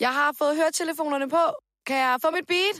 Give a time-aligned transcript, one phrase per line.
[0.00, 1.42] Jeg har fået høretelefonerne på.
[1.86, 2.76] Kan jeg få mit beat?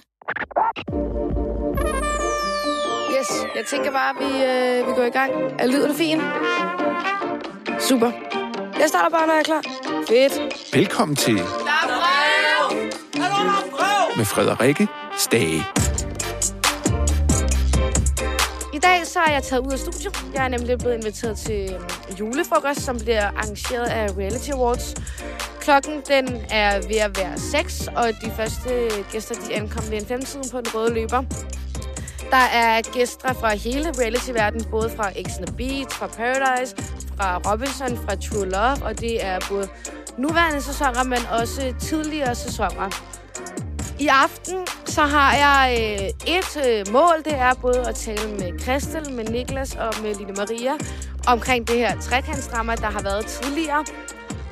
[3.18, 5.32] Yes, jeg tænker bare, at vi, øh, vi går i gang.
[5.58, 6.20] Er lyden fin?
[7.80, 8.10] Super.
[8.80, 9.62] Jeg starter bare, når jeg er klar.
[10.08, 10.74] Fedt.
[10.74, 11.86] Velkommen til Der er
[13.76, 14.16] brev!
[14.16, 15.62] med Frederikke Stage.
[18.74, 20.24] I dag så er jeg taget ud af studiet.
[20.34, 21.76] Jeg er nemlig blevet inviteret til
[22.20, 24.94] julefrokost, som bliver arrangeret af Reality Awards.
[25.70, 30.06] Klokken den er ved at være 6, og de første gæster de ankom ved en
[30.06, 31.22] femtiden på den røde løber.
[32.30, 36.76] Der er gæster fra hele reality-verdenen, både fra X on the Beach, fra Paradise,
[37.16, 39.68] fra Robinson, fra True Love, og det er både
[40.18, 42.88] nuværende sæsoner, men også tidligere sæsoner.
[43.98, 48.58] I aften så har jeg øh, et øh, mål, det er både at tale med
[48.60, 50.72] Christel, med Niklas og med Line Maria
[51.26, 53.84] omkring det her trekantsdrama, der har været tidligere,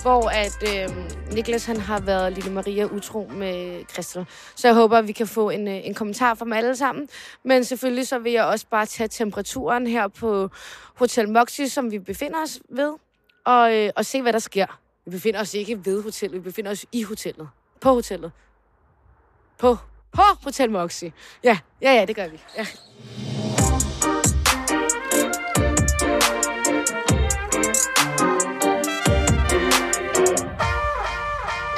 [0.03, 0.97] hvor at øh,
[1.35, 4.27] Niklas han har været Lille Maria utro med Christel.
[4.57, 7.09] Så jeg håber, at vi kan få en, øh, en kommentar fra dem alle sammen.
[7.45, 10.51] Men selvfølgelig så vil jeg også bare tage temperaturen her på
[10.95, 12.95] Hotel Moxie, som vi befinder os ved,
[13.45, 14.81] og, øh, og se, hvad der sker.
[15.05, 17.49] Vi befinder os ikke ved hotellet, vi befinder os i hotellet.
[17.81, 18.33] På hotellet.
[19.59, 19.77] På,
[20.13, 21.13] på Hotel Moxie.
[21.45, 22.41] Ja, ja, ja, det gør vi.
[22.57, 22.67] Ja.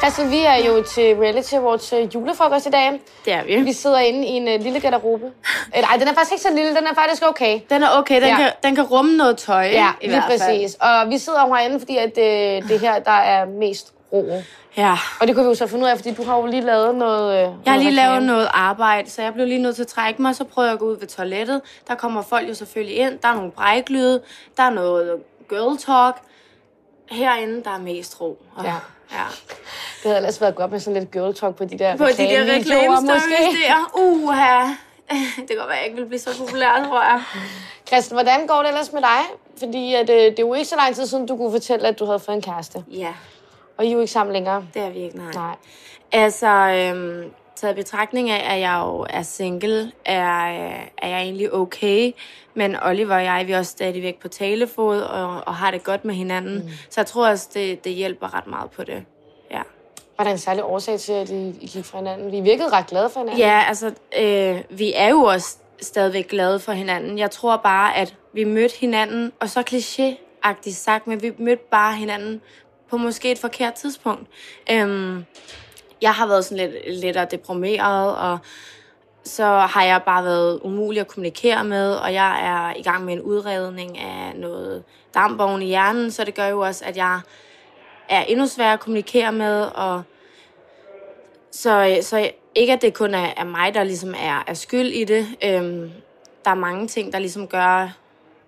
[0.02, 3.00] Christian, vi er jo til Reality Awards øh, julefrokost i dag.
[3.24, 3.56] Det er vi.
[3.62, 5.24] Vi sidder inde i en uh, lille garderobe.
[5.76, 7.60] Øh, Nej, den er faktisk ikke så lille, den er faktisk okay.
[7.70, 8.36] Den er okay, den, Ja.
[8.36, 9.62] kan, den kan rumme noget tøj.
[9.62, 10.40] Ja, i lige hvert fald.
[10.40, 10.74] præcis.
[10.80, 14.32] Og vi sidder jo herinde, fordi at, øh, det her, der er mest ro.
[14.76, 14.96] Ja.
[15.20, 16.94] Og det kunne vi jo så finde ud af, fordi du har jo lige lavet
[16.94, 17.34] noget...
[17.34, 18.26] Øh, Jeg har lige lavet reklame.
[18.26, 20.78] noget arbejde, så jeg blev lige nødt til at trække mig, så prøvede jeg at
[20.80, 21.60] gå ud ved toilettet.
[21.88, 23.18] Der kommer folk jo selvfølgelig ind.
[23.22, 24.22] Der er nogle bræklyde,
[24.56, 25.12] der er noget
[25.48, 26.16] girl talk.
[27.10, 28.38] Herinde, der er mest ro.
[28.56, 28.74] Og, Ja.
[29.12, 29.24] Ja.
[30.02, 32.12] Det havde ellers været godt med sådan lidt girl talk på de der På de
[32.16, 33.90] der reklamestories der.
[33.98, 34.62] Uha.
[35.36, 37.22] Det kan godt være, jeg ikke vil blive så populær, tror jeg.
[37.86, 39.20] Christian, hvordan går det ellers med dig?
[39.58, 41.98] Fordi at, øh, det er jo ikke så lang tid siden, du kunne fortælle, at
[41.98, 42.84] du havde fået en kæreste.
[42.90, 43.12] Ja,
[43.76, 44.64] Og I er jo ikke sammen længere.
[44.74, 45.32] det er vi ikke, nej.
[45.34, 45.54] Nej.
[46.12, 50.20] Altså, øhm, taget betragtning af, at jeg jo er single, er,
[50.98, 52.12] er jeg egentlig okay.
[52.54, 56.04] Men Oliver og jeg, vi er også stadigvæk på talefod og, og har det godt
[56.04, 56.54] med hinanden.
[56.58, 56.70] Mm.
[56.90, 59.04] Så jeg tror også, det, det hjælper ret meget på det.
[59.50, 59.62] Ja,
[60.18, 62.32] Var der en særlig årsag til, at I, I gik fra hinanden?
[62.32, 63.40] Vi virkede ret glade for hinanden.
[63.40, 67.18] ja altså, øh, vi er jo også stadigvæk glade for hinanden.
[67.18, 71.96] Jeg tror bare, at vi mødte hinanden, og så kliché-agtigt sagt, men vi mødte bare
[71.96, 72.40] hinanden
[72.90, 74.26] på måske et forkert tidspunkt.
[74.70, 75.24] Øhm,
[76.02, 78.38] jeg har været sådan lidt, lettere deprimeret, og
[79.24, 83.12] så har jeg bare været umulig at kommunikere med, og jeg er i gang med
[83.12, 84.84] en udredning af noget
[85.14, 87.20] dampvogn i hjernen, så det gør jo også, at jeg
[88.08, 90.02] er endnu sværere at kommunikere med, og
[91.50, 95.04] så, så ikke, at det kun er, er mig, der ligesom er, er skyld i
[95.04, 95.26] det.
[95.44, 95.90] Øhm,
[96.44, 97.96] der er mange ting, der ligesom gør...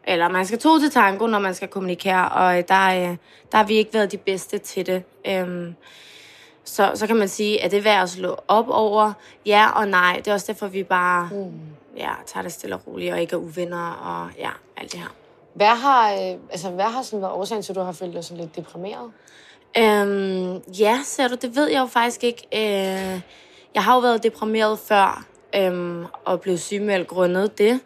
[0.06, 3.16] Eller man skal to til tango, når man skal kommunikere, og øh, der, øh,
[3.52, 5.02] der har vi ikke været de bedste til det.
[5.28, 5.74] Øhm,
[6.64, 9.12] så, så kan man sige, at det er værd at slå op over.
[9.46, 10.16] Ja og nej.
[10.16, 11.52] Det er også derfor, vi bare mm.
[11.96, 15.08] ja, tager det stille og roligt, og ikke er uvenner, og ja, alt det her.
[15.54, 18.24] Hvad har, øh, altså, hvad har sådan været årsagen til, at du har følt dig
[18.24, 19.10] sådan lidt deprimeret?
[19.78, 22.46] Øhm, ja, ser du, det ved jeg jo faktisk ikke.
[22.54, 23.20] Øh,
[23.74, 25.24] jeg har jo været deprimeret før,
[25.56, 27.80] øhm, og blev sygemeldt grundet det.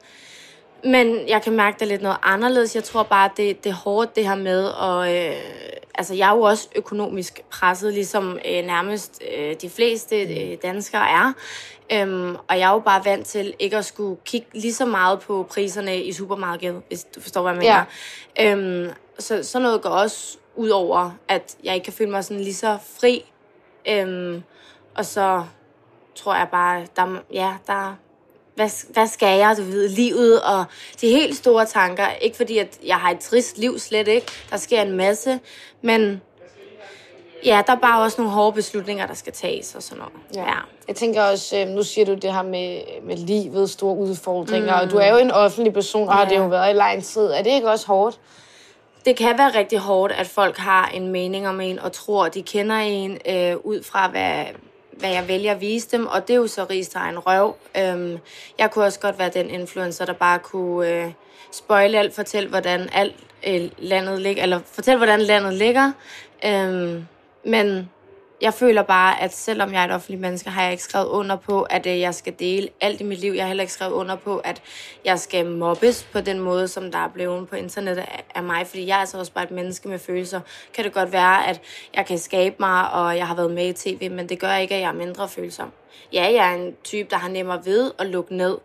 [0.85, 2.75] Men jeg kan mærke, at det er lidt noget anderledes.
[2.75, 4.65] Jeg tror bare, det, det er hårdt, det her med.
[4.65, 5.33] Og, øh,
[5.99, 11.11] altså, jeg er jo også økonomisk presset, ligesom øh, nærmest øh, de fleste øh, danskere
[11.11, 11.33] er.
[11.93, 15.21] Øhm, og jeg er jo bare vant til ikke at skulle kigge lige så meget
[15.21, 17.85] på priserne i supermarkedet, hvis du forstår, hvad jeg mener.
[18.39, 18.53] Ja.
[18.53, 22.43] Øhm, så sådan noget går også ud over, at jeg ikke kan føle mig sådan
[22.43, 23.25] lige så fri.
[23.89, 24.43] Øhm,
[24.95, 25.45] og så
[26.15, 27.97] tror jeg bare, der, ja, der,
[28.57, 30.65] hvad, hvad skal jeg, du ved, livet og
[31.01, 32.07] de helt store tanker.
[32.21, 34.27] Ikke fordi, at jeg har et trist liv, slet ikke.
[34.51, 35.41] Der sker en masse,
[35.83, 36.21] men
[37.45, 40.13] ja, der er bare også nogle hårde beslutninger, der skal tages og sådan noget.
[40.35, 40.53] Ja.
[40.53, 40.59] ja.
[40.89, 44.87] Jeg tænker også, øh, nu siger du det her med, med livet, store udfordringer, mm.
[44.87, 46.29] og du er jo en offentlig person, og har Ja.
[46.29, 47.27] det jo været i lang tid.
[47.27, 48.21] Er det ikke også hårdt?
[49.05, 52.43] Det kan være rigtig hårdt, at folk har en mening om en og tror, de
[52.43, 54.45] kender en øh, ud fra, hvad,
[54.97, 57.57] hvad jeg vælger at vise dem, og det er jo så Rigs en røv.
[57.79, 58.19] Øhm,
[58.59, 61.13] jeg kunne også godt være den influencer, der bare kunne øh,
[61.53, 63.17] spoile alt, fortælle, hvordan alt
[63.47, 65.93] øh, landet ligger, eller fortælle, hvordan landet ligger.
[66.45, 67.07] Øhm,
[67.45, 67.91] men
[68.41, 71.37] jeg føler bare, at selvom jeg er et offentligt menneske, har jeg ikke skrevet under
[71.37, 73.33] på, at øh, jeg skal dele alt i mit liv.
[73.33, 74.63] Jeg har heller ikke skrevet under på, at
[75.05, 78.05] jeg skal mobbes på den måde, som der er blevet på internettet
[78.35, 78.67] af mig.
[78.67, 80.41] Fordi jeg er altså også bare et menneske med følelser.
[80.75, 81.61] Kan det godt være, at
[81.95, 84.75] jeg kan skabe mig, og jeg har været med i tv, men det gør ikke,
[84.75, 85.73] at jeg er mindre følsom.
[86.13, 88.59] Ja, jeg er en type, der har nemmere ved at lukke ned,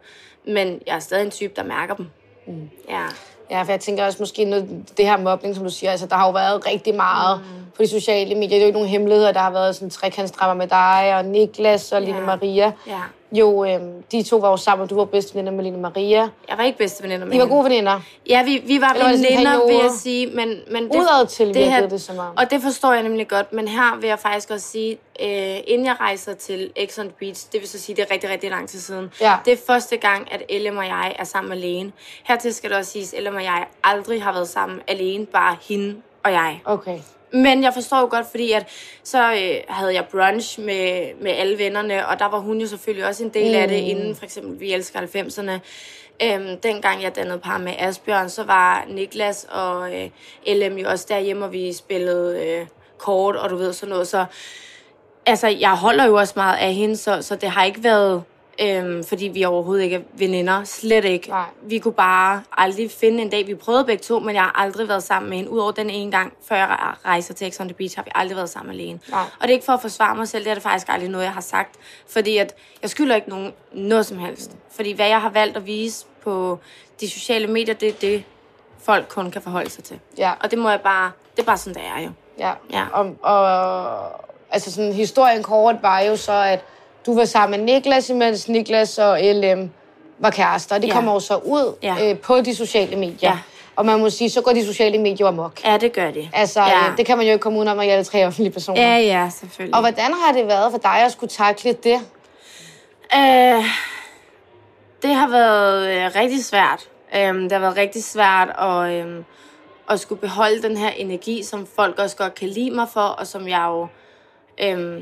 [0.48, 2.06] men jeg er stadig en type, der mærker dem.
[2.48, 2.70] Mm.
[2.90, 3.06] Ja.
[3.52, 6.16] Ja, for jeg tænker også måske noget, det her mobning, som du siger, altså der
[6.16, 7.66] har jo været rigtig meget mm.
[7.78, 8.50] på de sociale medier.
[8.50, 11.92] Det er jo ikke nogen hemmeligheder, der har været sådan trekantsdrammer med dig og Niklas
[11.92, 12.08] og ja.
[12.08, 12.72] Line Maria.
[12.88, 13.02] Ja.
[13.32, 16.30] Jo, øhm, de to var jo sammen, og du var bedste veninder med Line Maria.
[16.50, 18.02] Jeg var ikke bedste veninder med I var gode veninder?
[18.30, 20.28] Ja, vi, vi var veninder, vil jeg sige.
[20.28, 22.38] Men, men det, Udad til det, her, det som om.
[22.38, 23.54] Og det forstår jeg nemlig godt.
[23.54, 24.92] Men her vil jeg faktisk også sige,
[25.22, 28.30] øh, inden jeg rejser til on the Beach, det vil så sige, det er rigtig,
[28.30, 29.12] rigtig lang tid siden.
[29.22, 29.36] Ja.
[29.46, 31.92] Det er første gang, at Ellen og jeg er sammen alene.
[32.24, 35.58] Hertil skal det også siges, at Ellen og jeg aldrig har været sammen alene, bare
[35.62, 36.62] hende og jeg.
[36.66, 37.00] Okay.
[37.34, 38.68] Men jeg forstår jo godt, fordi at
[39.04, 43.08] så øh, havde jeg brunch med, med alle vennerne, og der var hun jo selvfølgelig
[43.08, 43.62] også en del mm.
[43.62, 43.90] af det, mm.
[43.90, 45.60] inden for eksempel Vi elsker 90'erne.
[46.24, 50.10] Øhm, dengang jeg dannede par med Asbjørn, så var Niklas og øh,
[50.48, 52.68] LM jo også derhjemme, og vi spillede øh,
[52.98, 54.08] kort, og du ved sådan noget.
[54.08, 54.26] Så
[55.26, 58.24] altså, jeg holder jo også meget af hende, så, så det har ikke været
[58.62, 60.64] Øhm, fordi vi overhovedet ikke er veninder.
[60.64, 61.30] Slet ikke.
[61.30, 61.46] Nej.
[61.62, 63.48] Vi kunne bare aldrig finde en dag.
[63.48, 65.52] Vi prøvede begge to, men jeg har aldrig været sammen med hende.
[65.52, 68.36] Udover den ene gang, før jeg rejser til Ex on the Beach, har vi aldrig
[68.36, 69.00] været sammen alene.
[69.10, 69.22] Nej.
[69.22, 70.44] Og det er ikke for at forsvare mig selv.
[70.44, 71.76] Det er det faktisk aldrig noget, jeg har sagt.
[72.10, 74.52] Fordi at jeg skylder ikke nogen noget som helst.
[74.72, 76.60] Fordi hvad jeg har valgt at vise på
[77.02, 78.24] de sociale medier, det er det,
[78.84, 80.00] folk kun kan forholde sig til.
[80.18, 80.34] Ja.
[80.40, 81.12] Og det må jeg bare...
[81.36, 82.12] Det er bare sådan, det er jo.
[82.40, 82.54] Ja.
[82.72, 82.86] ja.
[82.94, 86.64] Og, og altså sådan, historien kort var jo så, at
[87.06, 89.70] du var sammen med Niklas, imens Niklas og LM
[90.20, 90.78] var kærester.
[90.78, 90.94] Det ja.
[90.94, 91.96] kommer jo så ud ja.
[92.10, 93.30] øh, på de sociale medier.
[93.30, 93.38] Ja.
[93.76, 95.66] Og man må sige, så går de sociale medier amok.
[95.66, 96.30] Ja, det gør de.
[96.34, 96.92] Altså, ja.
[96.92, 98.82] øh, det kan man jo ikke komme ud af, når alle tre offentlige personer.
[98.82, 99.76] Ja, ja, selvfølgelig.
[99.76, 102.00] Og hvordan har det været for dig at skulle takle det?
[103.16, 103.66] Øh,
[105.02, 106.88] det har været øh, rigtig svært.
[107.16, 109.24] Øh, det har været rigtig svært at, øh,
[109.90, 113.28] at skulle beholde den her energi, som folk også godt kan lide mig for, og
[113.28, 113.88] som jeg jo...
[114.64, 115.02] Øh,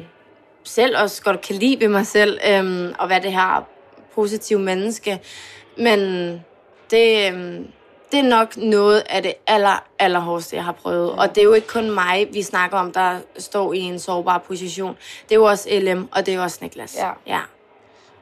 [0.63, 3.67] selv også godt kan lide ved mig selv, øhm, og være det her
[4.15, 5.21] positive menneske.
[5.77, 6.00] Men
[6.91, 7.67] det, øhm,
[8.11, 11.11] det er nok noget af det aller, aller hårdeste, jeg har prøvet.
[11.11, 14.38] Og det er jo ikke kun mig, vi snakker om, der står i en sårbar
[14.38, 14.97] position.
[15.29, 16.95] Det er jo også LM, og det er jo også Niklas.
[16.97, 17.11] Ja.
[17.27, 17.39] ja.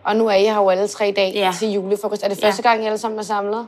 [0.03, 1.51] Og nu er I her jo alle tre dage ja.
[1.59, 2.23] til julefrokost.
[2.23, 2.69] Er det første ja.
[2.69, 3.67] gang, I alle sammen er samlet?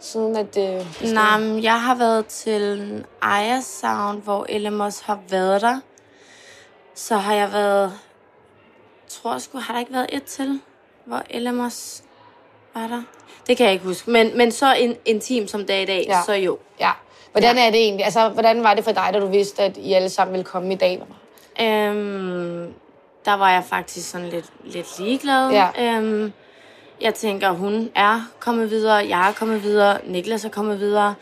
[0.00, 0.86] Siden at det...
[1.00, 5.80] det Nej, jeg har været til Aya Sound, hvor LM også har været der.
[6.94, 7.92] Så har jeg været,
[9.08, 10.60] tror sgu, har der ikke været et til,
[11.04, 12.02] hvor Elamos
[12.74, 13.02] var der?
[13.46, 14.10] Det kan jeg ikke huske.
[14.10, 16.22] Men, men så in, intim som dag i dag, ja.
[16.26, 16.58] så jo.
[16.80, 16.90] Ja.
[17.32, 18.04] Hvordan er det egentlig?
[18.04, 20.72] Altså, hvordan var det for dig, da du vidste, at I alle sammen ville komme
[20.72, 21.02] i dag?
[21.60, 22.74] Øhm,
[23.24, 25.50] der var jeg faktisk sådan lidt, lidt ligeglad.
[25.50, 25.68] Ja.
[25.78, 26.32] Øhm,
[27.00, 31.14] jeg tænker, hun er kommet videre, jeg er kommet videre, Niklas er kommet videre.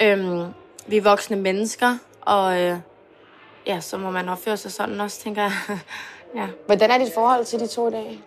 [0.00, 0.44] Øhm,
[0.86, 2.76] vi er voksne mennesker, og øh,
[3.68, 5.52] ja, så må man opføre sig sådan også, tænker jeg.
[6.40, 6.46] ja.
[6.66, 8.20] Hvordan er dit forhold til de to dage?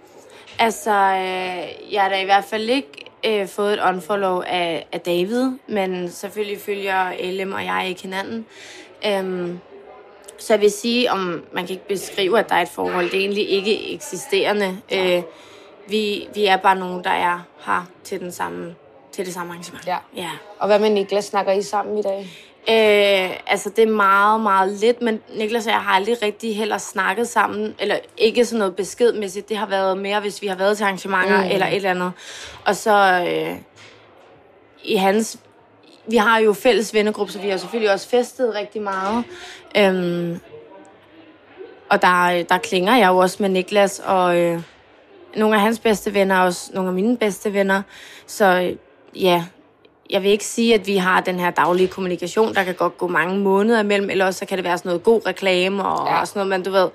[0.60, 5.02] Altså, øh, jeg har da i hvert fald ikke øh, fået et unfollow af, af
[5.02, 8.46] David, men selvfølgelig følger Ellem og jeg ikke hinanden.
[9.06, 9.60] Øhm,
[10.38, 13.06] så jeg vil sige, om man kan ikke beskrive, at der er et forhold.
[13.06, 14.78] Det er egentlig ikke eksisterende.
[14.92, 15.18] Ja.
[15.18, 15.24] Øh,
[15.88, 18.76] vi, vi er bare nogen, der er her til, den samme,
[19.12, 19.88] til det samme arrangement.
[19.88, 19.98] Ja.
[20.16, 20.30] ja.
[20.60, 21.26] Og hvad med Niklas?
[21.26, 22.30] Snakker I sammen i dag?
[22.70, 26.78] Øh, altså, det er meget, meget lidt, men Niklas og jeg har aldrig rigtig heller
[26.78, 29.50] snakket sammen, eller ikke sådan noget beskedmæssigt.
[29.50, 31.52] Det har været mere, hvis vi har været til arrangementer mm.
[31.52, 32.12] eller et eller andet.
[32.66, 33.56] Og så øh,
[34.84, 35.40] i hans...
[36.08, 39.24] Vi har jo fælles vennegruppe, så vi har selvfølgelig også festet rigtig meget.
[39.78, 40.40] Øhm,
[41.90, 44.62] og der, der klinger jeg jo også med Niklas, og øh,
[45.36, 47.82] nogle af hans bedste venner, og også nogle af mine bedste venner.
[48.28, 48.76] Så øh,
[49.24, 49.46] ja,
[50.12, 52.56] jeg vil ikke sige, at vi har den her daglige kommunikation.
[52.56, 55.04] Der kan godt gå mange måneder imellem, eller også så kan det være sådan noget
[55.04, 56.22] god reklame og, ja.
[56.22, 56.90] og sådan noget, men du ved.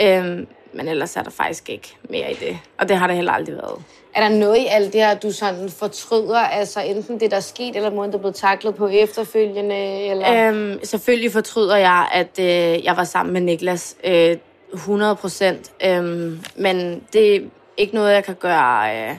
[0.00, 2.58] Øhm, men ellers er der faktisk ikke mere i det.
[2.78, 3.82] Og det har det heller aldrig været.
[4.14, 6.38] Er der noget i alt det her, du sådan fortryder?
[6.38, 10.06] Altså enten det, der er sket, eller måden, der er blevet taklet på efterfølgende?
[10.06, 10.48] Eller?
[10.48, 13.96] Øhm, selvfølgelig fortryder jeg, at øh, jeg var sammen med Niklas.
[14.04, 14.36] Øh,
[14.74, 15.72] 100 procent.
[15.86, 17.40] Øhm, men det er
[17.76, 18.96] ikke noget, jeg kan gøre...
[18.96, 19.16] Øh,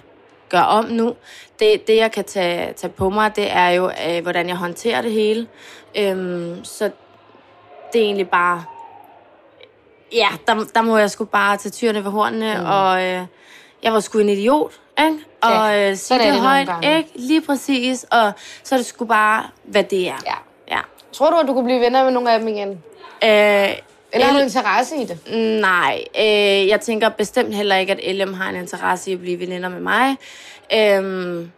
[0.54, 1.16] gøre om nu.
[1.60, 5.02] Det, det jeg kan tage, tage på mig, det er jo, øh, hvordan jeg håndterer
[5.02, 5.48] det hele.
[5.98, 6.84] Øhm, så
[7.94, 8.64] det er egentlig bare...
[10.14, 12.66] Ja, der, der må jeg sgu bare tage tyrene ved hornene, mm.
[12.66, 13.22] og øh,
[13.84, 15.20] jeg var sgu en idiot, ikke?
[15.42, 17.10] Og øh, sige det, det højt, ikke?
[17.16, 18.32] Lige præcis, og
[18.64, 20.18] så er det sgu bare, hvad det er.
[20.26, 20.36] Ja.
[20.76, 20.80] ja.
[21.14, 22.84] Tror du, at du kunne blive venner med nogle af dem igen?
[23.24, 23.78] Øh,
[24.14, 25.20] Eller har du interesse i det?
[25.62, 29.40] Nej, øh, jeg tænker bestemt heller ikke, at LM har en interesse i at blive
[29.40, 30.16] veninder med mig.
[30.76, 31.52] Øhm,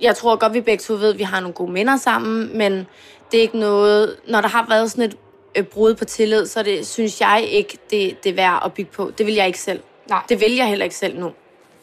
[0.00, 2.86] jeg tror godt, vi begge to ved, at vi har nogle gode minder sammen, men
[3.32, 4.16] det er ikke noget...
[4.28, 5.16] Når der har været sådan et
[5.54, 8.90] øh, brud på tillid, så det, synes jeg ikke, det, det er værd at bygge
[8.90, 9.12] på.
[9.18, 9.80] Det vil jeg ikke selv.
[10.08, 10.22] Nej.
[10.28, 11.30] Det vil jeg heller ikke selv nu.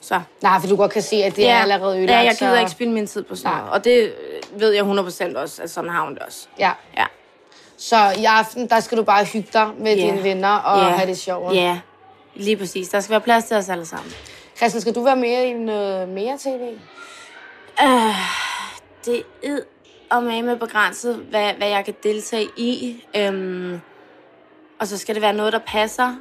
[0.02, 0.22] Så.
[0.42, 2.12] Nej, for du godt kan se, at det er allerede ødelagt.
[2.12, 3.72] Ja, jeg gider så- ikke spille min tid på sådan noget.
[3.72, 4.04] Og det
[4.54, 6.48] øh, ved jeg 100% også, at sådan har hun det også.
[6.60, 6.72] Ja.
[6.98, 7.06] Ja.
[7.90, 10.02] Så i aften, der skal du bare hygge dig med Ja.
[10.06, 10.90] dine venner og Ja.
[10.90, 11.56] have det sjovt.
[11.56, 11.80] Ja,
[12.36, 12.90] lige præcis.
[12.90, 14.12] Der skal være plads til os alle sammen.
[14.58, 16.62] Christian, skal du være mere i noget mere tv?
[17.84, 18.16] Øh,
[19.06, 19.60] det er
[20.12, 23.04] og med begrænset, hvad, hvad jeg kan deltage i.
[23.16, 23.82] Øhm,
[24.80, 26.16] og så skal det være noget, der passer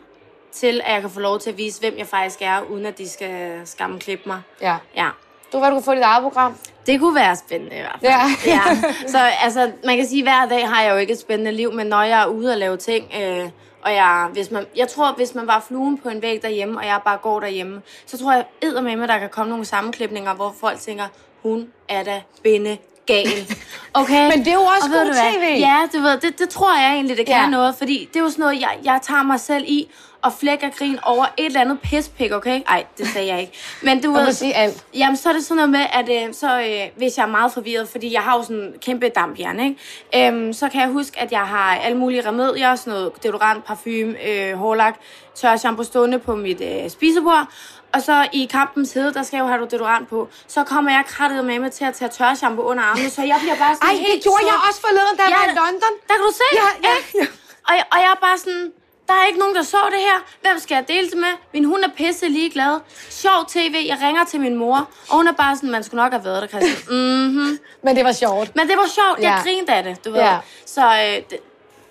[0.52, 2.98] til, at jeg kan få lov til at vise, hvem jeg faktisk er, uden at
[2.98, 4.40] de skal skamklippe mig.
[4.60, 4.76] Ja.
[4.96, 5.08] Ja.
[5.52, 6.54] Du var, du kunne få dit eget program.
[6.86, 8.12] Det kunne være spændende i hvert fald.
[8.46, 8.52] Ja.
[8.56, 8.76] ja.
[9.06, 11.72] Så altså, man kan sige, at hver dag har jeg jo ikke et spændende liv,
[11.72, 13.48] men når jeg er ude og lave ting, øh,
[13.82, 16.86] og jeg, hvis man, jeg tror, hvis man var fluen på en væg derhjemme, og
[16.86, 18.44] jeg bare går derhjemme, så tror jeg
[18.82, 21.04] med, at der kan komme nogle sammenklipninger, hvor folk tænker,
[21.42, 23.26] hun er da binde gal.
[23.94, 24.28] Okay?
[24.30, 25.14] Men det er jo også Og god?
[25.14, 25.58] TV.
[25.60, 27.48] Ja, du ved, det, det tror jeg egentlig, det kan Ja.
[27.48, 29.88] noget, fordi det er jo sådan noget, jeg, jeg tager mig selv i,
[30.22, 32.60] og flækker grin over et eller andet pispik, okay?
[32.68, 33.52] Ej, det sagde jeg ikke.
[33.82, 34.84] Men du ved, sige alt.
[34.94, 37.52] Jamen, så er det sådan noget med, at øh, så, øh, hvis jeg er meget
[37.52, 40.28] forvirret, fordi jeg har jo sådan en kæmpe dampjern, ikke?
[40.28, 44.14] Øhm, så kan jeg huske, at jeg har alle mulige remedier, sådan noget deodorant, parfume,
[44.28, 44.94] øh, hårlak,
[45.34, 47.46] tør shampoo stående på mit øh, spisebord.
[47.94, 50.28] Og så i kampens hede, der skal jeg jo have deodorant på.
[50.48, 53.38] Så kommer jeg krattet med mig til at tage tør shampoo under armene, så jeg
[53.42, 54.50] bliver bare sådan Ej, helt det gjorde sort.
[54.52, 55.92] jeg også forleden, da jeg var i London.
[56.08, 56.48] Der kan du se.
[56.62, 57.26] Ja, ja, ja.
[57.68, 58.72] Og, jeg- og jeg er bare sådan,
[59.08, 60.18] der er ikke nogen, der så det her.
[60.42, 61.32] Hvem skal jeg dele det med?
[61.54, 62.80] Min hund er pisse ligeglad.
[63.10, 63.74] Sjov tv.
[63.88, 64.76] Jeg ringer til min mor.
[65.10, 66.98] Og hun er bare sådan, man skulle nok have været der, Christian.
[66.98, 67.58] Mm-hmm.
[67.84, 68.56] Men det var sjovt.
[68.56, 69.18] Men det var sjovt.
[69.20, 69.42] Jeg Ja.
[69.42, 70.20] grinede af det, du ved.
[70.20, 70.38] Ja.
[70.66, 71.38] Så øh, det,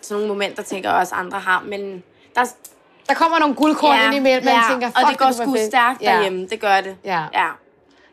[0.02, 1.64] sådan nogle momenter tænker jeg også, andre har.
[1.66, 2.04] Men
[2.36, 2.46] der,
[3.10, 6.12] Der kommer nogle guldkorn ind imellem, man tænker, og fuck, det går sgu stærkt Ja.
[6.14, 6.48] derhjemme.
[6.48, 6.96] Det gør det.
[7.06, 7.20] Ja.
[7.34, 7.46] Ja.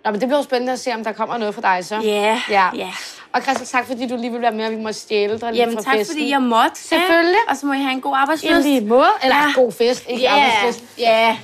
[0.05, 1.97] Nå, men det bliver jo spændende at se, om der kommer noget fra dig så.
[2.05, 2.41] Ja.
[2.51, 2.69] Ja.
[2.77, 2.91] ja.
[3.33, 5.61] Og Christian, tak fordi du lige vil være med, og vi må stjæle dig lige
[5.63, 6.15] Jamen fra tak, festen.
[6.17, 6.79] fordi jeg måtte.
[6.83, 7.39] Selvfølgelig.
[7.47, 7.51] Ja?
[7.51, 8.63] Og så må I have en god I arbejdslyst.
[8.63, 9.09] lige måde.
[9.23, 9.53] Eller Ja.
[9.55, 10.85] god fest, ikke Ja, arbejdsfest.
[10.99, 11.37] ja.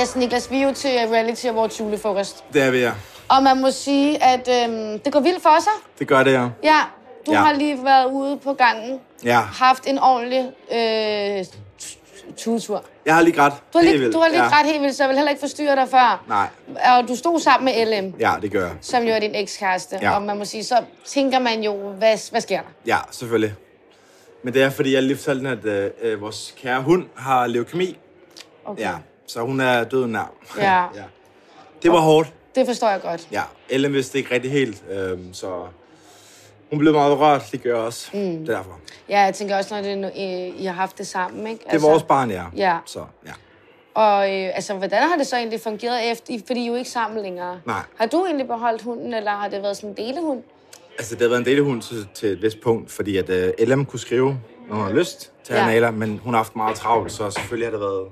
[0.00, 2.44] Yes, Niklas, vi er jo til Reality Awards julefrokost.
[2.52, 2.92] Det er vi, ja.
[3.36, 5.72] Og man må sige, at øhm, det går vildt for sig.
[5.98, 6.48] Det gør det, ja.
[6.62, 6.80] Ja,
[7.26, 7.38] du Ja.
[7.38, 9.00] har lige været ude på gangen.
[9.24, 9.40] Ja.
[9.40, 11.44] Haft en ordentlig øh,
[12.36, 12.84] tutur.
[13.06, 13.54] Jeg har lige grædt.
[13.72, 14.48] Du har lige, du har lige ja.
[14.60, 16.24] ret helt vildt, så jeg vil heller ikke forstyrre dig før.
[16.28, 16.46] Nej.
[16.96, 18.74] Og du stod sammen med LM, Ja, det gør jeg.
[18.80, 19.98] som jo er din ekskæreste.
[20.02, 20.14] Ja.
[20.14, 22.68] Og man må sige, så tænker man jo, hvad, hvad sker der?
[22.86, 23.54] Ja, selvfølgelig.
[24.42, 27.98] Men det er, fordi jeg lige fortalte at øh, øh, vores kære hund har leukemi.
[28.64, 28.82] Okay.
[28.82, 28.92] Ja,
[29.26, 30.32] så hun er døden nær.
[30.58, 30.82] Ja.
[31.00, 31.04] ja.
[31.82, 32.32] Det var hårdt.
[32.54, 33.28] Det forstår jeg godt.
[33.32, 35.66] Ja, Ellen vidste ikke rigtig helt, øh, så
[36.70, 37.42] hun blev meget rørt.
[37.52, 38.10] Det gør jeg også.
[38.12, 38.20] Mm.
[38.20, 38.78] Det er derfor.
[39.08, 40.12] Ja, jeg tænker også, når det,
[40.56, 41.64] I, har haft det sammen, ikke?
[41.66, 42.44] Altså, Det er vores barn, ja.
[42.56, 42.78] Ja.
[42.86, 43.32] Så, ja.
[43.94, 46.90] Og øh, altså, hvordan har det så egentlig fungeret efter, fordi I er jo ikke
[46.90, 47.60] sammen længere?
[47.66, 47.80] Nej.
[47.96, 50.42] Har du egentlig beholdt hunden, eller har det været sådan en delehund?
[50.98, 53.84] Altså, det har været en delehund til, til et vist punkt, fordi at øh, LM
[53.84, 55.60] kunne skrive, når hun har lyst til Ja.
[55.60, 55.66] ja.
[55.66, 58.08] Nala, men hun har haft meget travlt, så selvfølgelig har det været...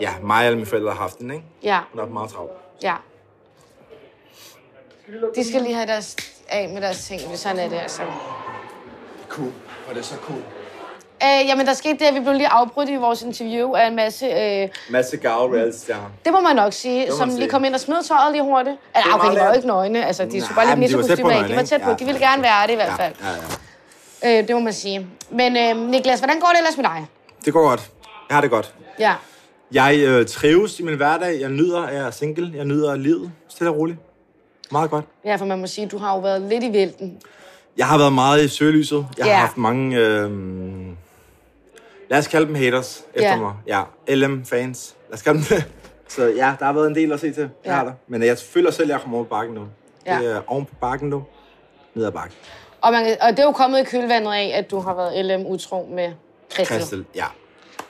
[0.00, 1.44] Ja, mig og alle mine forældre har haft den, ikke?
[1.62, 2.52] Ja, Hun har haft meget travlt.
[2.82, 2.94] ja.
[5.36, 6.16] De skal lige have deres
[6.48, 8.02] af med deres ting, hvis sådan er det, altså.
[9.28, 9.52] Cool.
[9.88, 10.38] Og det er så cool.
[11.22, 13.96] Øh, jamen, der skete det, at vi blev lige afbrudt i vores interview af en
[13.96, 14.26] masse...
[14.26, 16.04] Øh, Masse gave reality stjerner.
[16.24, 17.50] det må man nok sige, må som man lige sige.
[17.50, 18.76] kom ind og smed tøjet lige hurtigt.
[18.94, 20.06] Altså, var okay, de var jo ikke nøgne.
[20.06, 21.48] Altså, de skulle bare lige var på nissekostymer af.
[21.48, 21.90] De var tæt på.
[21.90, 21.98] ikke?
[21.98, 22.12] De Ja.
[22.12, 23.14] ville gerne være det i hvert fald.
[23.22, 24.40] Ja, ja, ja.
[24.42, 25.06] Øh, det må man sige.
[25.30, 27.06] Men øh, Niklas, hvordan går det ellers med dig?
[27.44, 27.90] Det går godt.
[28.28, 28.74] Jeg har det godt.
[28.98, 29.14] Ja.
[29.72, 31.40] Jeg øh, trives i min hverdag.
[31.40, 32.52] Jeg nyder, at jeg er single.
[32.56, 33.32] Jeg nyder livet.
[33.48, 33.98] Stille og roligt.
[34.70, 35.04] Meget godt.
[35.24, 37.20] Ja, for man må sige, du har jo været lidt i vælten.
[37.76, 39.06] Jeg har været meget i søgelyset.
[39.18, 39.32] Jeg Ja.
[39.32, 39.96] har haft mange...
[39.96, 40.30] Øh,
[42.10, 43.36] lad os kalde dem haters efter Ja.
[43.36, 43.54] mig.
[43.66, 43.82] Ja,
[44.14, 44.94] LM-fans.
[45.08, 45.64] Lad os kalde dem det.
[46.08, 47.50] Så ja, der har været en del at se til.
[47.64, 47.72] Ja.
[47.72, 47.92] Har der.
[48.08, 49.62] Men jeg føler selv, at jeg kommer over bakken nu.
[50.06, 50.18] Ja.
[50.18, 51.24] Det er oven på bakken nu.
[51.94, 52.36] Ned ad bakken.
[52.80, 55.88] Og, man, og det er jo kommet i kølvandet af, at du har været LM-utro
[55.92, 56.12] med
[56.52, 56.76] Christel.
[56.78, 57.24] Kristel, ja.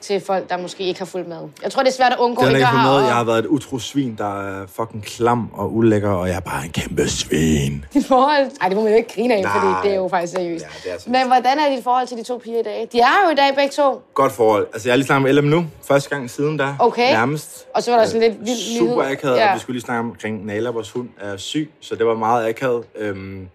[0.07, 1.39] Til folk, der måske ikke har fulgt med.
[1.63, 2.91] Jeg tror, det er svært at undgå er at for have...
[2.93, 3.07] noget.
[3.07, 6.41] Jeg har været et utro svin, der er fucking klam og ulækker, og jeg er
[6.41, 7.85] bare en kæmpe svin.
[7.95, 8.51] Dit forhold...
[8.61, 9.53] Ej, det må man jo ikke grine af, Nej.
[9.53, 10.65] fordi det er jo faktisk seriøst.
[10.65, 11.09] Ja, det er seriøst.
[11.09, 12.89] Men hvordan er dit forhold til de to piger i dag?
[12.93, 14.03] De er jo i dag begge to.
[14.15, 14.67] Godt forhold.
[14.73, 15.67] Altså, jeg har lige snakket med LM nu.
[15.89, 16.75] Første gang siden da.
[16.79, 17.13] Okay.
[17.13, 17.67] Nærmest.
[17.75, 18.89] Og så var der sådan lidt vild nyhed.
[18.91, 19.49] Super akavet, Ja.
[19.49, 22.49] og vi skulle lige snakke omkring Nala, vores hund, er syg, så det var meget
[22.49, 22.85] akavet.
[22.99, 23.49] Øhm,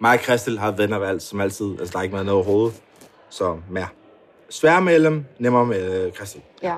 [0.00, 1.66] mig og Christel har venner ved alt, som altid.
[1.80, 2.74] Altså, der er ikke været noget overhovedet.
[3.30, 3.86] Så, ja.
[4.52, 6.12] Svær med LM, nemmere med øh.
[6.62, 6.74] Ja.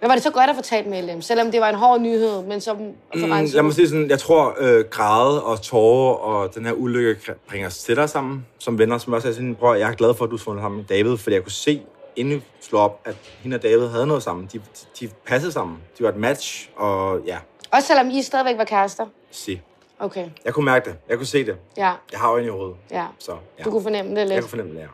[0.00, 2.00] Men var det så godt at få talt med LM, selvom det var en hård
[2.00, 6.54] nyhed, men så Mm, lad mig sige sådan, jeg tror, øh, græde og tårer og
[6.54, 9.90] den her ulykke bringer os tættere sammen som venner, som også er sådan, bror, jeg
[9.90, 11.82] er glad for, at du fundet sammen med David, fordi jeg kunne se,
[12.16, 14.48] inden vi slog op, at hende og David havde noget sammen.
[14.52, 14.60] De,
[15.00, 15.78] de passede sammen.
[15.98, 17.38] De var et match, og ja,
[17.72, 19.06] Også selvom I stadigvæk var kærester.
[19.30, 19.60] se.
[19.98, 20.96] Okay, Jeg kunne mærke det.
[21.08, 21.56] Jeg kunne se det.
[21.76, 22.76] ja, Jeg har øjne i hovedet.
[22.90, 23.04] ja.
[23.18, 23.64] Så ja.
[23.64, 24.40] Du kunne fornemme det jeg lidt.
[24.40, 24.86] kunne fornemme det, ja.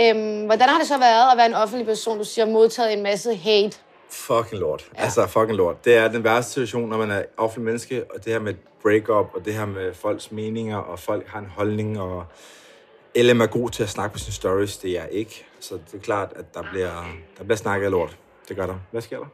[0.00, 3.02] Øhm, hvordan har det så været at være en offentlig person, du siger, modtaget en
[3.02, 3.78] masse hate?
[4.10, 4.90] Fucking lort.
[4.96, 5.02] Ja.
[5.02, 5.84] Altså, fucking lort.
[5.84, 9.30] Det er den værste situation, når man er offentlig menneske, og det her med breakup,
[9.34, 12.24] og det her med folks meninger, og folk har en holdning, og
[13.16, 15.46] LM er god til at snakke på sine stories, det er jeg ikke.
[15.60, 17.06] Så det er klart, at der bliver,
[17.38, 18.16] der bliver snakket lort.
[18.48, 18.74] Det gør der.
[18.90, 19.26] Hvad sker der?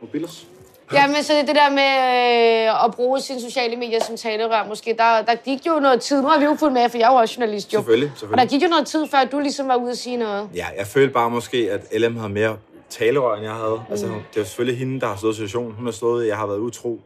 [0.00, 0.46] Mobilos?
[0.92, 4.64] Ja, men så det, det der med øh, at bruge sine sociale medier som talerør,
[4.68, 6.22] måske, der, der gik jo noget tid.
[6.22, 7.78] Nu har vi jo fulgt med, for jeg er jo også journalist, jo.
[7.78, 8.48] Selvfølgelig, Og der selvfølgelig.
[8.50, 10.48] gik jo noget tid, før du ligesom var ude at sige noget.
[10.54, 12.56] Ja, jeg følte bare måske, at LM havde mere
[12.90, 13.74] talerør, end jeg havde.
[13.86, 13.90] Mm.
[13.90, 15.72] Altså, det er selvfølgelig hende, der har stået i situationen.
[15.72, 17.00] Hun har stået, jeg har været utro.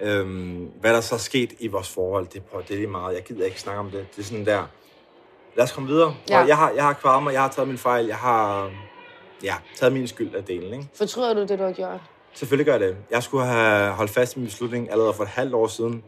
[0.00, 3.14] Øhm, hvad der så er sket i vores forhold, det, prøv, det er lige meget.
[3.14, 4.06] Jeg gider ikke snakke om det.
[4.16, 4.62] Det er sådan der,
[5.56, 6.14] lad os komme videre.
[6.30, 6.38] Ja.
[6.38, 6.46] Ja.
[6.46, 8.70] Jeg, har, jeg har kvaret mig, jeg har taget min fejl, jeg har
[9.44, 10.72] ja, taget min skyld af delen.
[10.72, 10.88] Ikke?
[10.94, 12.00] Fortryder du det, du har gjort?
[12.34, 12.96] Selvfølgelig gør jeg det.
[13.10, 16.04] Jeg skulle have holdt fast i min beslutning allerede for et halvt år siden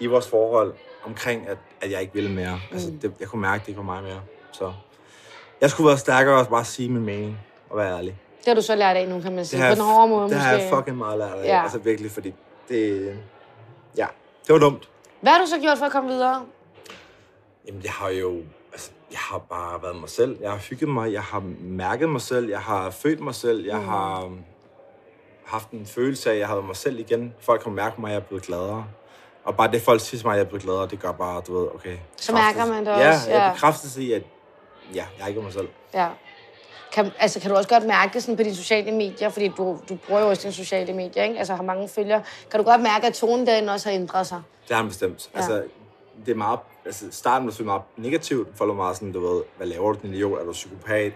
[0.00, 2.54] i vores forhold omkring, at, at jeg ikke ville mere.
[2.54, 2.72] Mm.
[2.72, 4.20] Altså, det, jeg kunne mærke, at det ikke var mig mere.
[4.52, 4.72] Så
[5.60, 7.38] jeg skulle være stærkere og bare sige min mening
[7.70, 8.16] og være ærlig.
[8.38, 9.60] Det har du så lært af nu, kan man sige.
[9.62, 10.40] har På den hårde måde, Det måske.
[10.40, 11.44] har jeg fucking meget lært af.
[11.44, 11.62] Ja.
[11.62, 12.34] Altså virkelig, fordi
[12.68, 13.16] det...
[13.96, 14.06] Ja,
[14.46, 14.88] det var dumt.
[15.20, 16.44] Hvad har du så gjort for at komme videre?
[17.66, 18.42] Jamen, jeg har jo...
[18.72, 20.38] Altså, jeg har bare været mig selv.
[20.40, 21.12] Jeg har hygget mig.
[21.12, 22.48] Jeg har mærket mig selv.
[22.48, 23.66] Jeg har følt mig selv.
[23.66, 23.84] Jeg mm.
[23.88, 24.32] har
[25.48, 27.34] haft en følelse af, at jeg har været mig selv igen.
[27.40, 28.84] Folk har mærket mig, at jeg er blevet gladere.
[29.44, 31.42] Og bare det, folk siger til mig, at jeg er blevet gladere, det gør bare,
[31.46, 31.96] du ved, okay.
[32.16, 33.52] Så mærker man det Ja, også, jeg ja.
[33.52, 34.22] bekræfter sig i, at
[34.94, 35.68] ja, jeg er ikke mig selv.
[35.94, 36.08] Ja.
[36.92, 39.28] Kan, altså, kan du også godt mærke sådan på dine sociale medier?
[39.28, 41.38] Fordi du, du bruger jo også dine sociale medier, ikke?
[41.38, 42.22] Altså har mange følgere.
[42.50, 44.42] Kan du godt mærke, at tonen derinde også har ændret sig?
[44.68, 45.30] Det har han bestemt.
[45.34, 45.38] Ja.
[45.38, 45.64] Altså,
[46.26, 48.48] det er meget, altså, starten var selvfølgelig meget negativt.
[48.54, 50.40] Folk var meget sådan, du ved, hvad laver du, din idiot?
[50.40, 51.12] Er du psykopat?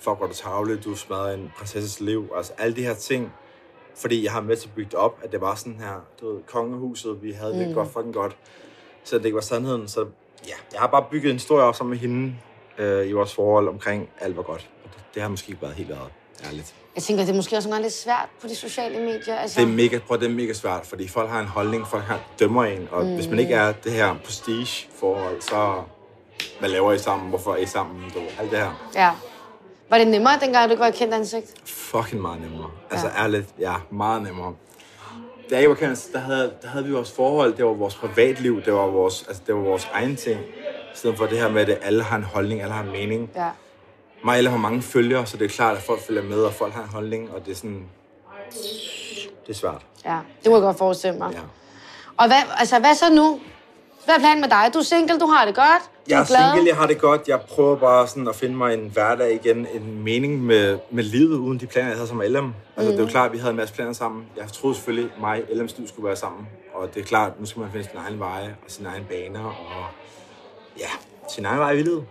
[0.00, 0.76] Fuck, var du tavle?
[0.80, 2.30] Du smadrer en prinsesses liv.
[2.36, 3.32] Altså, alle de her ting.
[3.96, 6.32] Fordi jeg har med til at bygge det op, at det var sådan her, du
[6.34, 7.74] ved, kongehuset, vi havde det Mm.
[7.74, 8.36] godt, fucking godt.
[9.04, 9.88] Så det ikke var sandheden.
[9.88, 10.00] Så
[10.48, 12.34] ja, jeg har bare bygget en historie op sammen med hende
[12.78, 14.68] øh, i vores forhold omkring alt var godt.
[14.84, 16.08] Det, det har måske ikke været helt været
[16.46, 16.74] ærligt.
[16.94, 19.36] Jeg tænker, det er måske også nogle gange lidt svært på de sociale medier.
[19.36, 22.02] Altså, Det er mega, prøv, det er mega svært, fordi folk har en holdning, folk
[22.04, 23.14] har, dømmer en, og mm.
[23.14, 25.82] hvis man ikke er det her prestige-forhold, så
[26.60, 28.90] hvad laver I sammen, hvorfor er I sammen, du, alt det her.
[28.94, 29.10] Ja.
[29.90, 31.54] Var det nemmere, dengang du ikke var kendt ansigt?
[31.64, 32.70] Fucking meget nemmere.
[32.90, 33.22] Altså Ja.
[33.24, 34.54] ærligt, ja, meget nemmere.
[35.50, 38.62] Da jeg var kendt, der havde, der havde vi vores forhold, det var vores privatliv,
[38.64, 40.40] det var vores, altså, det var vores egen ting.
[40.40, 43.30] I stedet for det her med, at alle har en holdning, alle har en mening.
[43.36, 43.48] Ja.
[44.28, 46.82] Alle har mange følgere, så det er klart, at folk følger med, og folk har
[46.82, 47.84] en holdning, og det er sådan...
[49.46, 49.82] Det er svært.
[50.04, 51.32] Ja, det må jeg godt forestille mig.
[51.32, 51.40] Ja.
[52.16, 53.40] Og hvad, altså, hvad så nu?
[54.04, 54.70] Hvad er planen med dig?
[54.74, 56.52] Du er single, du har det godt, du Jeg er glad.
[56.52, 57.28] single, jeg har det godt.
[57.28, 61.36] Jeg prøver bare sådan at finde mig en hverdag igen, en mening med, med livet
[61.36, 62.26] uden de planer, jeg havde som LM.
[62.26, 62.44] Altså,
[62.76, 62.84] mm.
[62.86, 64.26] det er jo klart, at vi havde en masse planer sammen.
[64.36, 66.48] Jeg troede selvfølgelig, at mig og LM's liv skulle være sammen.
[66.74, 69.44] Og det er klart, nu skal man finde sin egen veje og sine egne baner
[69.44, 69.84] og
[70.78, 70.90] ja,
[71.28, 72.04] sin egen vej i livet.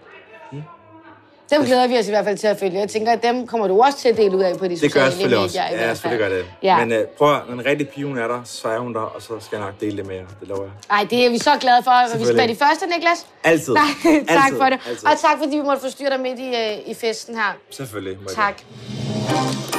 [1.51, 2.79] Dem glæder vi os i hvert fald til at følge.
[2.79, 4.81] Jeg tænker, at dem kommer du også til at dele ud af på de Det
[4.81, 5.63] gør sociale selvfølgelig medier.
[5.63, 5.75] også.
[5.75, 5.95] i Ja, fald.
[5.95, 6.45] selvfølgelig gør det.
[6.63, 6.85] Ja.
[6.85, 8.99] Men uh, prøv at, når en rigtig pige hun er der, så er hun der,
[8.99, 10.25] og så skal jeg nok dele det med jer.
[10.39, 10.71] Det lover jeg.
[10.97, 12.17] Ej, det er vi så glade for.
[12.17, 13.25] Vi skal være de første, Niklas.
[13.43, 13.73] Altid.
[13.73, 13.83] Nej,
[14.27, 14.57] tak Altid.
[14.57, 14.79] for det.
[14.89, 15.07] Altid.
[15.07, 17.51] Og tak, fordi vi måtte forstyrre dig midt i, øh, i festen her.
[17.71, 18.17] Selvfølgelig.
[18.35, 18.53] Tak.
[18.79, 19.78] Øh,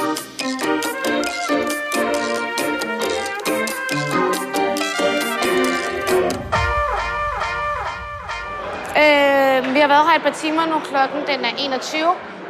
[9.81, 10.79] har været her et par timer nu.
[10.79, 12.03] Klokken den er 21.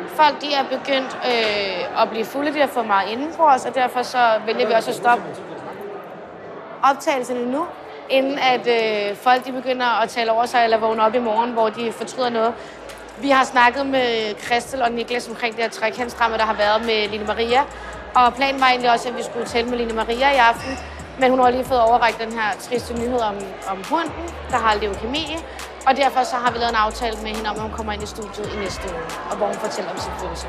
[0.08, 2.54] Folk de er begyndt øh, at blive fulde.
[2.54, 5.24] De har fået meget inden for os, og derfor så vælger vi også at stoppe
[6.84, 7.66] optagelserne nu,
[8.10, 11.52] inden at øh, folk de begynder at tale over sig eller vågne op i morgen,
[11.52, 12.54] hvor de fortryder noget.
[13.22, 17.10] Vi har snakket med Christel og Niklas omkring det her trekantsdrama, der har været med
[17.10, 17.62] Line Maria.
[18.16, 20.78] Og planen var egentlig også, at vi skulle tale med Line Maria i aften.
[21.20, 23.36] Men hun har lige fået overrækt den her triste nyhed om,
[23.68, 25.38] om hunden, der har leukemi.
[25.88, 28.04] Og derfor så har vi lavet en aftale med hende om, at hun kommer ind
[28.04, 30.48] i studiet i næste uge, og hvor hun fortæller om sin følelse.